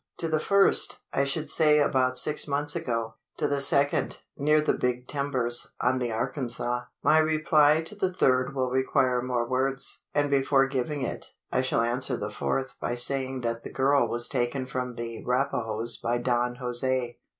To 0.17 0.27
the 0.27 0.39
first, 0.39 0.97
I 1.13 1.25
should 1.25 1.47
say 1.47 1.77
about 1.77 2.17
six 2.17 2.47
months 2.47 2.75
ago. 2.75 3.17
To 3.37 3.47
the 3.47 3.61
second, 3.61 4.21
near 4.35 4.59
the 4.59 4.73
Big 4.73 5.07
Timbers, 5.07 5.75
on 5.79 5.99
the 5.99 6.11
Arkansas. 6.11 6.85
My 7.03 7.19
reply 7.19 7.83
to 7.83 7.93
the 7.93 8.11
third 8.11 8.55
will 8.55 8.71
require 8.71 9.21
more 9.21 9.47
words; 9.47 10.01
and 10.15 10.31
before 10.31 10.65
giving 10.65 11.03
it, 11.03 11.27
I 11.51 11.61
shall 11.61 11.81
answer 11.81 12.17
the 12.17 12.31
fourth 12.31 12.75
by 12.81 12.95
saying 12.95 13.41
that 13.41 13.63
the 13.63 13.69
girl 13.71 14.07
was 14.09 14.27
taken 14.27 14.65
from 14.65 14.95
the 14.95 15.23
Rapahoes 15.23 15.97
by 16.01 16.17
Don 16.17 16.55
Jose." 16.55 17.19